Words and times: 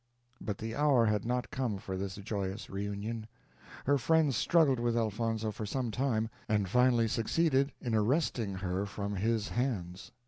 But 0.43 0.57
the 0.57 0.75
hour 0.75 1.05
had 1.05 1.25
not 1.25 1.51
come 1.51 1.77
for 1.77 1.95
this 1.95 2.15
joyous 2.15 2.71
reunion; 2.71 3.27
her 3.85 3.99
friends 3.99 4.35
struggled 4.35 4.79
with 4.79 4.97
Elfonzo 4.97 5.51
for 5.51 5.67
some 5.67 5.91
time, 5.91 6.27
and 6.49 6.67
finally 6.67 7.07
succeeded 7.07 7.71
in 7.79 7.93
arresting 7.93 8.55
her 8.55 8.87
from 8.87 9.17
his 9.17 9.49
hands. 9.49 10.11